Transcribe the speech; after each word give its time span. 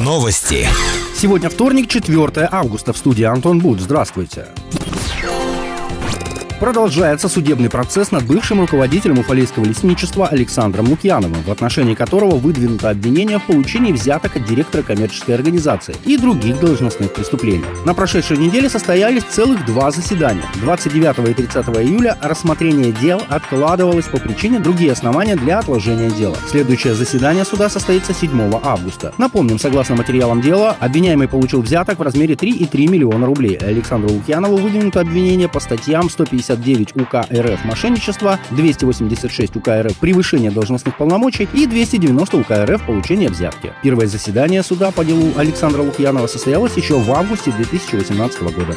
Новости. 0.00 0.66
Сегодня 1.16 1.48
вторник, 1.48 1.88
4 1.88 2.48
августа. 2.50 2.92
В 2.92 2.98
студии 2.98 3.22
Антон 3.22 3.60
Буд. 3.60 3.80
Здравствуйте. 3.80 4.46
Продолжается 6.62 7.28
судебный 7.28 7.68
процесс 7.68 8.12
над 8.12 8.24
бывшим 8.24 8.60
руководителем 8.60 9.18
Уфалейского 9.18 9.64
лесничества 9.64 10.28
Александром 10.28 10.90
Лукьяновым, 10.90 11.42
в 11.42 11.50
отношении 11.50 11.96
которого 11.96 12.36
выдвинуто 12.36 12.88
обвинение 12.88 13.40
в 13.40 13.46
получении 13.46 13.90
взяток 13.90 14.36
от 14.36 14.44
директора 14.44 14.84
коммерческой 14.84 15.34
организации 15.34 15.96
и 16.04 16.16
других 16.16 16.60
должностных 16.60 17.14
преступлений. 17.14 17.64
На 17.84 17.94
прошедшей 17.94 18.36
неделе 18.36 18.68
состоялись 18.68 19.24
целых 19.24 19.66
два 19.66 19.90
заседания. 19.90 20.44
29 20.60 21.30
и 21.30 21.34
30 21.34 21.66
июля 21.80 22.16
рассмотрение 22.22 22.92
дел 22.92 23.20
откладывалось 23.28 24.06
по 24.06 24.18
причине 24.18 24.60
другие 24.60 24.92
основания 24.92 25.34
для 25.34 25.58
отложения 25.58 26.10
дела. 26.12 26.36
Следующее 26.48 26.94
заседание 26.94 27.44
суда 27.44 27.68
состоится 27.70 28.14
7 28.14 28.30
августа. 28.62 29.12
Напомним, 29.18 29.58
согласно 29.58 29.96
материалам 29.96 30.40
дела, 30.40 30.76
обвиняемый 30.78 31.26
получил 31.26 31.60
взяток 31.60 31.98
в 31.98 32.02
размере 32.02 32.36
3,3 32.36 32.88
миллиона 32.88 33.26
рублей. 33.26 33.56
Александру 33.56 34.12
Лукьянову 34.12 34.58
выдвинуто 34.58 35.00
обвинение 35.00 35.48
по 35.48 35.58
статьям 35.58 36.08
150 36.08 36.51
259 36.56 36.96
УК 36.96 37.26
РФ 37.32 37.64
«Мошенничество», 37.64 38.38
286 38.50 39.56
УК 39.56 39.68
РФ 39.68 39.96
«Превышение 39.96 40.50
должностных 40.50 40.96
полномочий» 40.96 41.48
и 41.52 41.66
290 41.66 42.38
УК 42.38 42.50
РФ 42.50 42.86
«Получение 42.86 43.28
взятки». 43.28 43.72
Первое 43.82 44.06
заседание 44.06 44.62
суда 44.62 44.90
по 44.90 45.04
делу 45.04 45.32
Александра 45.36 45.82
Лукьянова 45.82 46.26
состоялось 46.26 46.76
еще 46.76 46.98
в 46.98 47.10
августе 47.12 47.52
2018 47.52 48.42
года. 48.42 48.76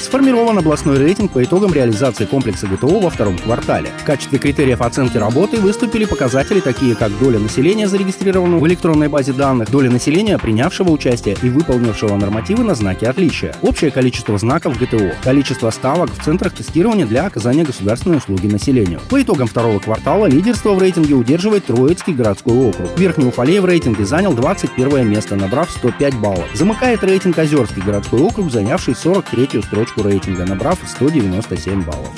Сформирован 0.00 0.56
областной 0.56 0.96
рейтинг 0.96 1.30
по 1.32 1.44
итогам 1.44 1.74
реализации 1.74 2.24
комплекса 2.24 2.66
ГТО 2.66 3.00
во 3.00 3.10
втором 3.10 3.36
квартале. 3.36 3.90
В 3.98 4.04
качестве 4.04 4.38
критериев 4.38 4.80
оценки 4.80 5.18
работы 5.18 5.58
выступили 5.58 6.06
показатели 6.06 6.60
такие, 6.60 6.94
как 6.94 7.16
доля 7.18 7.38
населения, 7.38 7.86
зарегистрированного 7.86 8.60
в 8.60 8.66
электронной 8.66 9.08
базе 9.08 9.34
данных, 9.34 9.70
доля 9.70 9.90
населения, 9.90 10.38
принявшего 10.38 10.90
участие 10.90 11.36
и 11.42 11.50
выполнившего 11.50 12.16
нормативы 12.16 12.64
на 12.64 12.74
знаки 12.74 13.04
отличия, 13.04 13.54
общее 13.60 13.90
количество 13.90 14.38
знаков 14.38 14.78
ГТО, 14.78 15.12
количество 15.22 15.68
ставок 15.68 16.10
в 16.10 16.24
центрах 16.24 16.54
тестирования 16.54 17.04
для 17.04 17.26
оказания 17.26 17.62
государственной 17.62 18.16
услуги 18.16 18.46
населению. 18.46 19.00
По 19.10 19.20
итогам 19.20 19.48
второго 19.48 19.80
квартала 19.80 20.24
лидерство 20.26 20.72
в 20.72 20.78
рейтинге 20.80 21.14
удерживает 21.14 21.66
Троицкий 21.66 22.14
городской 22.14 22.56
округ. 22.56 22.98
Верхний 22.98 23.26
Уфалей 23.26 23.60
в 23.60 23.66
рейтинге 23.66 24.06
занял 24.06 24.32
21 24.32 25.06
место, 25.06 25.36
набрав 25.36 25.70
105 25.70 26.14
баллов. 26.16 26.48
Замыкает 26.54 27.04
рейтинг 27.04 27.38
Озерский 27.38 27.82
городской 27.82 28.20
округ, 28.20 28.50
занявший 28.50 28.94
43-ю 28.94 29.62
строчку 29.62 29.89
строчку 29.90 30.02
рейтинга, 30.02 30.44
набрав 30.44 30.78
197 30.86 31.82
баллов. 31.82 32.10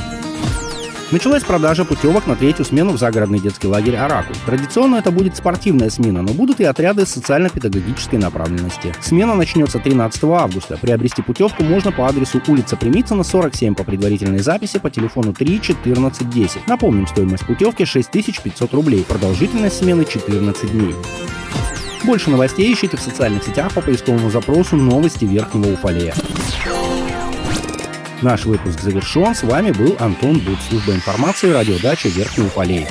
Началась 1.10 1.44
продажа 1.44 1.84
путевок 1.84 2.26
на 2.26 2.36
третью 2.36 2.64
смену 2.64 2.92
в 2.92 2.98
загородный 2.98 3.38
детский 3.38 3.66
лагерь 3.66 3.96
«Аракус». 3.96 4.38
Традиционно 4.46 4.96
это 4.96 5.10
будет 5.10 5.36
спортивная 5.36 5.90
смена, 5.90 6.22
но 6.22 6.32
будут 6.32 6.60
и 6.60 6.64
отряды 6.64 7.04
социально-педагогической 7.04 8.18
направленности. 8.18 8.94
Смена 9.02 9.34
начнется 9.34 9.78
13 9.78 10.24
августа. 10.24 10.78
Приобрести 10.80 11.20
путевку 11.20 11.64
можно 11.64 11.92
по 11.92 12.06
адресу 12.08 12.40
улица 12.48 12.78
Примицына, 12.78 13.24
47 13.24 13.74
по 13.74 13.84
предварительной 13.84 14.38
записи 14.38 14.78
по 14.78 14.90
телефону 14.90 15.34
3 15.34 15.60
14 15.60 16.30
10. 16.30 16.66
Напомним, 16.66 17.06
стоимость 17.06 17.46
путевки 17.46 17.84
6500 17.84 18.72
рублей. 18.72 19.04
Продолжительность 19.06 19.80
смены 19.80 20.06
14 20.06 20.72
дней. 20.72 20.94
Больше 22.04 22.30
новостей 22.30 22.72
ищите 22.72 22.96
в 22.96 23.00
социальных 23.00 23.44
сетях 23.44 23.74
по 23.74 23.82
поисковому 23.82 24.30
запросу 24.30 24.76
«Новости 24.76 25.26
Верхнего 25.26 25.74
Уфалея». 25.74 26.14
Наш 28.22 28.44
выпуск 28.44 28.80
завершен. 28.80 29.34
С 29.34 29.42
вами 29.42 29.72
был 29.72 29.96
Антон 29.98 30.38
Буд, 30.38 30.58
служба 30.68 30.94
информации, 30.94 31.50
радиодача 31.50 32.08
Верхнего 32.08 32.48
Полей. 32.48 32.86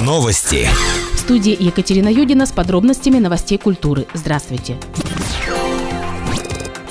Новости. 0.00 0.68
В 1.14 1.18
студии 1.18 1.56
Екатерина 1.58 2.08
Юдина 2.08 2.46
с 2.46 2.52
подробностями 2.52 3.18
новостей 3.18 3.58
культуры. 3.58 4.06
Здравствуйте. 4.14 4.76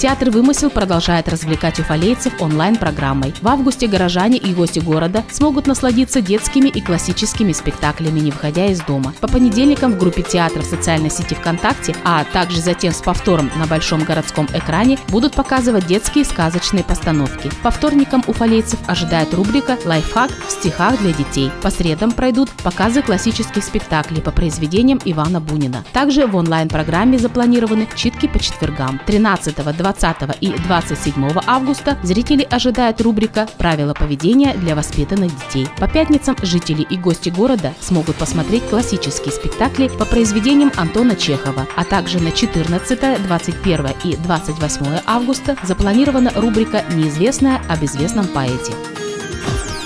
Театр 0.04 0.32
«Вымысел» 0.32 0.70
продолжает 0.70 1.30
развлекать 1.30 1.80
уфалейцев 1.80 2.42
онлайн-программой. 2.42 3.34
В 3.42 3.48
августе 3.48 3.88
горожане 3.88 4.38
и 4.38 4.54
гости 4.54 4.80
города 4.80 5.24
смогут 5.32 5.66
насладиться 5.66 6.20
детскими 6.22 6.68
и 6.68 6.82
классическими 6.82 7.54
спектаклями, 7.54 8.20
не 8.20 8.32
выходя 8.32 8.66
из 8.66 8.82
дома. 8.82 9.14
По 9.22 9.30
понедельникам 9.30 9.94
в 9.94 9.98
группе 9.98 10.22
театра 10.22 10.60
в 10.60 10.66
социальной 10.66 11.10
сети 11.10 11.36
ВКонтакте, 11.36 11.96
а 12.04 12.26
также 12.26 12.60
затем 12.60 12.92
с 12.92 13.02
повтором 13.02 13.50
на 13.56 13.66
большом 13.66 14.04
городском 14.04 14.46
экране 14.54 15.00
будут 15.08 15.36
показывать 15.36 15.88
детские 15.88 16.26
сказочные 16.26 16.84
постановки. 16.84 17.50
По 17.64 17.72
вторникам 17.72 18.26
уфалейцев 18.28 18.80
ожидает 18.88 19.34
рубрика 19.34 19.78
«Лайфхак 19.86 20.32
в 20.32 20.52
стихах 20.52 21.00
для 21.00 21.14
детей». 21.14 21.50
По 21.62 21.70
средам 21.70 22.12
пройдут 22.12 22.50
показы 22.62 23.04
классических 23.04 23.64
спектаклей 23.64 24.22
по 24.22 24.32
произведениям 24.32 25.00
Ивана 25.06 25.40
Бунина. 25.40 25.86
Также 25.94 26.28
в 26.28 26.36
онлайн-программе 26.36 27.18
запланированы 27.18 27.88
читки 27.96 28.28
по 28.28 28.38
четвергам. 28.38 29.00
13, 29.06 29.56
20 29.56 29.93
20 29.94 30.38
и 30.42 30.54
27 30.68 31.30
августа 31.46 31.98
зрители 32.04 32.48
ожидают 32.50 33.02
рубрика 33.02 33.48
«Правила 33.58 33.94
поведения 33.94 34.54
для 34.54 34.76
воспитанных 34.76 35.32
детей». 35.36 35.68
По 35.78 35.88
пятницам 35.88 36.36
жители 36.42 36.82
и 36.82 36.98
гости 36.98 37.30
города 37.30 37.74
смогут 37.80 38.16
посмотреть 38.16 38.68
классические 38.70 39.32
спектакли 39.32 39.88
по 39.88 40.06
произведениям 40.06 40.72
Антона 40.76 41.16
Чехова, 41.16 41.68
а 41.76 41.86
также 41.86 42.20
на 42.20 42.32
14, 42.32 43.24
21 43.24 43.88
и 44.04 44.16
28 44.18 44.86
августа 45.06 45.56
запланирована 45.64 46.32
рубрика 46.36 46.84
«Неизвестная 46.94 47.62
об 47.70 47.84
известном 47.84 48.28
поэте». 48.28 48.74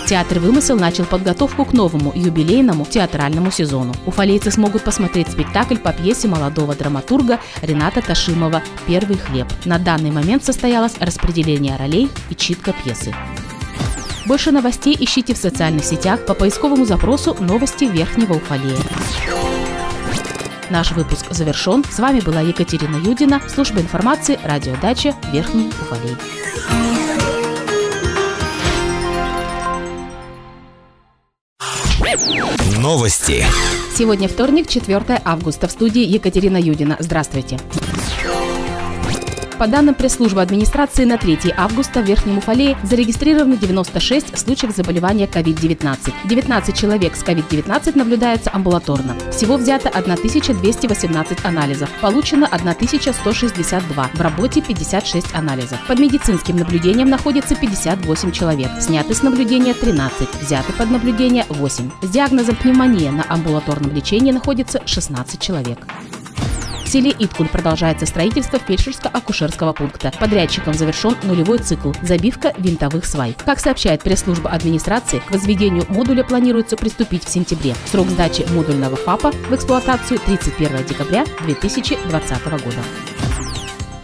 Театр 0.08 0.40
«Вымысел» 0.40 0.78
начал 0.78 1.04
подготовку 1.04 1.66
к 1.66 1.74
новому 1.74 2.14
юбилейному 2.16 2.86
театральному 2.86 3.52
сезону. 3.52 3.94
Уфалейцы 4.06 4.52
смогут 4.52 4.84
посмотреть 4.84 5.30
спектакль 5.30 5.76
по 5.76 5.92
пьесе 5.92 6.30
молодого 6.30 6.76
драматурга 6.76 7.42
Рената 7.62 8.02
Ташимова 8.02 8.64
«Первый 8.88 9.18
хлеб». 9.18 9.48
На 9.66 9.80
данный 9.80 10.12
момент 10.12 10.46
состоялось 10.46 10.98
распределение 11.02 11.76
ролей 11.76 12.10
и 12.30 12.36
читка 12.36 12.72
пьесы. 12.72 13.14
Больше 14.26 14.52
новостей 14.52 14.96
ищите 14.98 15.34
в 15.34 15.38
социальных 15.38 15.84
сетях 15.84 16.26
по 16.26 16.34
поисковому 16.34 16.86
запросу 16.86 17.36
«Новости 17.42 17.84
Верхнего 17.84 18.36
Уфалея». 18.36 18.78
Наш 20.70 20.94
выпуск 20.94 21.26
завершен. 21.32 21.84
С 21.84 22.00
вами 22.00 22.22
была 22.22 22.40
Екатерина 22.40 22.96
Юдина, 22.96 23.42
служба 23.54 23.82
информации, 23.82 24.40
радиодача 24.42 25.16
Верхний 25.34 25.70
Уфалей. 25.82 26.16
Новости. 32.78 33.46
Сегодня 33.94 34.30
вторник, 34.30 34.70
4 34.70 35.22
августа. 35.26 35.68
В 35.68 35.72
студии 35.72 36.04
Екатерина 36.04 36.58
Юдина. 36.58 36.96
Здравствуйте. 37.00 37.58
По 39.58 39.66
данным 39.68 39.96
пресс-службы 39.96 40.40
администрации, 40.44 41.04
на 41.04 41.18
3 41.18 41.54
августа 41.58 42.02
в 42.02 42.06
Верхнем 42.06 42.38
Уфалее 42.38 42.78
зарегистрировано 42.84 43.58
96 43.58 44.38
случаев 44.38 44.76
заболевания 44.76 45.26
COVID-19. 45.26 46.14
19 46.26 46.78
человек 46.78 47.16
с 47.16 47.24
COVID-19 47.24 47.98
наблюдаются 47.98 48.52
амбулаторно. 48.54 49.16
Всего 49.32 49.58
взято 49.58 49.90
1218 49.90 51.44
анализов. 51.44 51.90
Получено 52.02 52.48
1162. 52.52 54.10
В 54.14 54.22
работе 54.22 54.62
56 54.62 55.34
анализов. 55.34 55.80
Под 55.88 55.98
медицинским 55.98 56.58
наблюдением 56.58 57.10
находится 57.10 57.56
58 57.56 58.32
человек. 58.32 58.70
Сняты 58.80 59.16
с 59.16 59.24
наблюдения 59.24 59.74
13. 59.74 60.40
Взяты 60.40 60.72
под 60.74 60.92
наблюдение 60.92 61.46
8. 61.50 61.90
С 62.04 62.10
диагнозом 62.10 62.56
пневмония 62.58 63.12
на 63.12 63.26
амбулаторном 63.28 63.92
лечении 63.96 64.32
находится 64.32 64.84
16 64.86 65.42
человек. 65.42 65.80
В 66.88 66.90
селе 66.90 67.14
Иткуль 67.20 67.50
продолжается 67.50 68.06
строительство 68.06 68.60
фельдшерско-акушерского 68.60 69.74
пункта. 69.74 70.14
Подрядчиком 70.18 70.74
завершен 70.74 71.18
нулевой 71.24 71.58
цикл– 71.58 71.92
забивка 72.02 72.54
винтовых 72.58 73.06
свай. 73.06 73.36
Как 73.46 73.60
сообщает 73.60 74.04
пресс-служба 74.04 74.52
администрации, 74.52 75.20
к 75.20 75.30
возведению 75.30 75.84
модуля 75.90 76.24
планируется 76.24 76.78
приступить 76.78 77.26
в 77.26 77.30
сентябре. 77.30 77.76
Срок 77.92 78.08
сдачи 78.08 78.46
модульного 78.54 78.96
ФАПа 78.96 79.34
в 79.34 79.54
эксплуатацию 79.54 80.18
31 80.26 80.86
декабря 80.86 81.26
2020 81.44 82.46
года. 82.46 82.82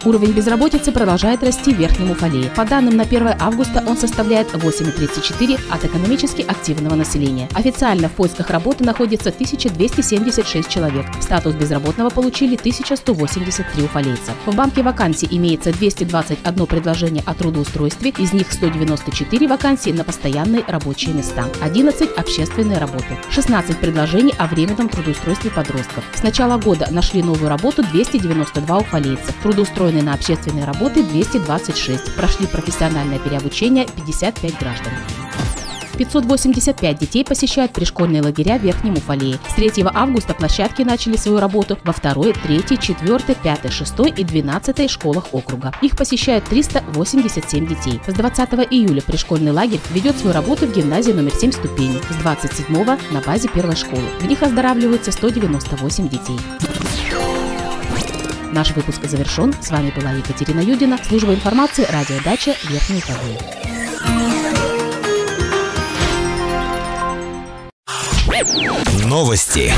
Уровень 0.04 0.32
безработицы 0.32 0.92
продолжает 0.92 1.42
расти 1.42 1.72
в 1.72 1.78
Верхнем 1.78 2.10
Уфалее. 2.10 2.50
По 2.50 2.66
данным 2.66 2.94
на 2.98 3.04
1 3.04 3.36
августа 3.40 3.82
он 3.86 3.96
составляет 3.96 4.52
8,34 4.52 5.58
от 5.70 5.84
экономически 5.86 6.42
активного 6.42 6.94
населения. 6.94 7.48
Официально 7.54 8.10
в 8.10 8.12
поисках 8.12 8.50
работы 8.50 8.84
находится 8.84 9.30
1276 9.30 10.68
человек. 10.68 11.06
Статус 11.22 11.54
безработного 11.54 12.10
получили 12.10 12.56
1183 12.56 13.84
уфалейца. 13.84 14.32
В 14.44 14.54
банке 14.54 14.82
вакансий 14.82 15.26
имеется 15.30 15.72
221 15.72 16.66
предложение 16.66 17.22
о 17.24 17.32
трудоустройстве, 17.32 18.12
из 18.18 18.34
них 18.34 18.52
194 18.52 19.48
вакансии 19.48 19.90
на 19.90 20.04
постоянные 20.04 20.64
рабочие 20.68 21.14
места, 21.14 21.46
11 21.62 22.10
общественные 22.18 22.76
работы, 22.76 23.16
16 23.30 23.78
предложений 23.78 24.34
о 24.36 24.48
временном 24.48 24.90
трудоустройстве 24.90 25.50
подростков. 25.50 26.04
С 26.14 26.22
начала 26.22 26.58
года 26.58 26.88
нашли 26.90 27.22
новую 27.22 27.48
работу 27.48 27.82
292 27.82 28.78
уфалейца. 28.78 29.32
Трудоустроены 29.42 29.93
устроены 29.94 30.02
на 30.02 30.14
общественные 30.14 30.64
работы 30.64 31.02
226, 31.02 32.16
прошли 32.16 32.46
профессиональное 32.46 33.18
переобучение 33.18 33.86
55 33.86 34.58
граждан. 34.58 34.92
585 35.96 36.98
детей 36.98 37.24
посещают 37.24 37.72
пришкольные 37.72 38.20
лагеря 38.20 38.58
в 38.58 38.62
Верхнем 38.62 38.94
Уфалее. 38.94 39.38
С 39.48 39.54
3 39.54 39.84
августа 39.94 40.34
площадки 40.34 40.82
начали 40.82 41.16
свою 41.16 41.38
работу 41.38 41.78
во 41.84 41.92
2, 41.92 42.32
3, 42.32 42.78
4, 42.80 43.18
5, 43.40 43.72
6 43.72 43.94
и 44.16 44.24
12 44.24 44.90
школах 44.90 45.26
округа. 45.30 45.72
Их 45.82 45.96
посещают 45.96 46.46
387 46.46 47.66
детей. 47.68 48.00
С 48.08 48.12
20 48.12 48.50
июля 48.72 49.02
пришкольный 49.02 49.52
лагерь 49.52 49.80
ведет 49.90 50.18
свою 50.18 50.34
работу 50.34 50.66
в 50.66 50.74
гимназии 50.74 51.12
номер 51.12 51.32
7 51.32 51.52
ступени. 51.52 52.00
С 52.10 52.16
27 52.22 52.74
на 53.12 53.20
базе 53.24 53.48
первой 53.48 53.76
школы. 53.76 54.02
В 54.18 54.26
них 54.26 54.42
оздоравливаются 54.42 55.12
198 55.12 56.08
детей. 56.08 56.40
Наш 58.54 58.70
выпуск 58.70 59.02
завершен. 59.02 59.52
С 59.60 59.72
вами 59.72 59.90
была 59.90 60.12
Екатерина 60.12 60.60
Юдина, 60.60 60.96
служба 61.02 61.34
информации 61.34 61.84
радиодача 61.90 62.54
Верхний 62.68 63.00
Таврия. 63.00 63.40
Новости. 69.08 69.72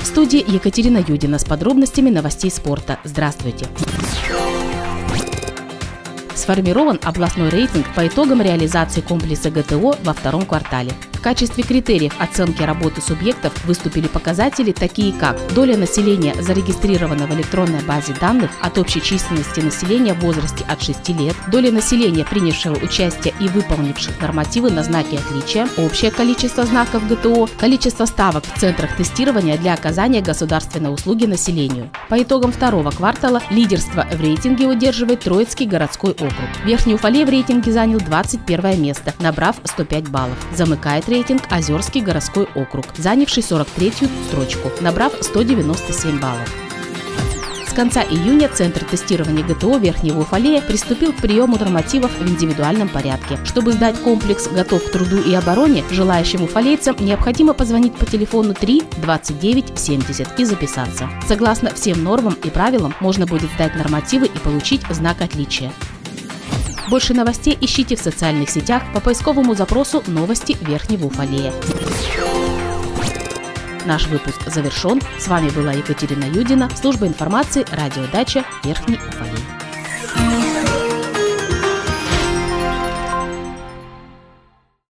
В 0.00 0.06
студии 0.06 0.42
Екатерина 0.50 1.04
Юдина 1.06 1.38
с 1.38 1.44
подробностями 1.44 2.08
новостей 2.08 2.50
спорта. 2.50 2.98
Здравствуйте. 3.04 3.66
Сформирован 6.34 6.98
областной 7.02 7.50
рейтинг 7.50 7.84
по 7.94 8.06
итогам 8.08 8.40
реализации 8.40 9.02
комплекса 9.02 9.50
ГТО 9.50 9.94
во 10.02 10.14
втором 10.14 10.46
квартале. 10.46 10.92
Качестве 11.22 11.62
критериев 11.62 12.12
оценки 12.18 12.62
работы 12.62 13.00
субъектов 13.00 13.52
выступили 13.64 14.08
показатели 14.08 14.72
такие 14.72 15.12
как 15.12 15.36
доля 15.54 15.76
населения, 15.76 16.34
зарегистрированного 16.42 17.28
в 17.28 17.34
электронной 17.34 17.80
базе 17.82 18.12
данных 18.20 18.50
от 18.60 18.76
общей 18.76 19.00
численности 19.00 19.60
населения 19.60 20.14
в 20.14 20.20
возрасте 20.20 20.64
от 20.68 20.82
6 20.82 21.08
лет, 21.10 21.36
доля 21.46 21.70
населения, 21.70 22.24
принявшего 22.24 22.74
участие 22.74 23.34
и 23.38 23.46
выполнивших 23.46 24.20
нормативы 24.20 24.72
на 24.72 24.82
знаки 24.82 25.14
отличия, 25.14 25.68
общее 25.76 26.10
количество 26.10 26.66
знаков 26.66 27.06
ГТО, 27.06 27.48
количество 27.56 28.04
ставок 28.04 28.42
в 28.44 28.58
центрах 28.58 28.96
тестирования 28.96 29.56
для 29.56 29.74
оказания 29.74 30.22
государственной 30.22 30.92
услуги 30.92 31.26
населению. 31.26 31.90
По 32.08 32.20
итогам 32.20 32.50
второго 32.50 32.90
квартала 32.90 33.40
лидерство 33.48 34.08
в 34.10 34.20
рейтинге 34.20 34.66
удерживает 34.66 35.20
Троицкий 35.20 35.66
городской 35.66 36.10
округ. 36.12 36.32
Верхний 36.64 36.94
Уфалей 36.94 37.24
в 37.24 37.28
рейтинге 37.28 37.70
занял 37.70 38.00
21 38.00 38.82
место, 38.82 39.14
набрав 39.20 39.56
105 39.64 40.08
баллов. 40.08 40.36
Замыкает 40.56 41.11
рейтинг 41.12 41.42
Озерский 41.50 42.00
городской 42.00 42.48
округ, 42.54 42.86
занявший 42.96 43.42
43-ю 43.42 44.08
строчку, 44.28 44.70
набрав 44.80 45.12
197 45.20 46.18
баллов. 46.18 46.50
С 47.68 47.74
конца 47.74 48.02
июня 48.02 48.48
Центр 48.48 48.84
тестирования 48.84 49.42
ГТО 49.44 49.78
Верхнего 49.78 50.20
Уфалея 50.20 50.60
приступил 50.60 51.12
к 51.12 51.16
приему 51.16 51.56
нормативов 51.56 52.10
в 52.18 52.28
индивидуальном 52.28 52.88
порядке. 52.88 53.38
Чтобы 53.44 53.72
сдать 53.72 53.98
комплекс 53.98 54.46
«Готов 54.48 54.84
к 54.84 54.90
труду 54.90 55.22
и 55.22 55.32
обороне», 55.34 55.82
желающим 55.90 56.42
уфалейцам 56.42 56.96
необходимо 57.00 57.54
позвонить 57.54 57.94
по 57.94 58.04
телефону 58.04 58.52
3 58.54 58.82
29 58.98 59.78
70 59.78 60.40
и 60.40 60.44
записаться. 60.44 61.08
Согласно 61.26 61.74
всем 61.74 62.04
нормам 62.04 62.36
и 62.44 62.50
правилам, 62.50 62.94
можно 63.00 63.26
будет 63.26 63.50
сдать 63.52 63.74
нормативы 63.74 64.26
и 64.26 64.38
получить 64.38 64.82
знак 64.90 65.22
отличия. 65.22 65.72
Больше 66.92 67.14
новостей 67.14 67.56
ищите 67.58 67.96
в 67.96 68.02
социальных 68.02 68.50
сетях 68.50 68.82
по 68.92 69.00
поисковому 69.00 69.54
запросу 69.54 70.04
«Новости 70.08 70.58
Верхнего 70.60 71.06
Уфалея». 71.06 71.50
Наш 73.86 74.08
выпуск 74.08 74.42
завершен. 74.44 75.00
С 75.18 75.26
вами 75.26 75.48
была 75.48 75.72
Екатерина 75.72 76.24
Юдина, 76.24 76.68
служба 76.76 77.06
информации, 77.06 77.64
радиодача 77.72 78.44
Верхний 78.62 78.96
Уфалей. 79.08 79.61